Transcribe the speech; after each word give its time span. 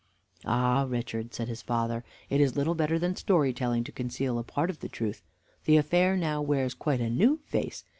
"Ah, 0.45 0.87
Richard," 0.89 1.31
said 1.31 1.47
his 1.47 1.61
father, 1.61 2.03
"it 2.27 2.41
is 2.41 2.55
little 2.57 2.73
better 2.73 2.97
than 2.97 3.15
story 3.15 3.53
telling 3.53 3.83
to 3.83 3.91
conceal 3.91 4.39
a 4.39 4.43
part 4.43 4.71
of 4.71 4.79
the 4.79 4.89
truth. 4.89 5.21
The 5.65 5.77
affair 5.77 6.17
now 6.17 6.41
wears 6.41 6.73
quite 6.73 7.01
a 7.01 7.07
new 7.11 7.37
face. 7.45 7.85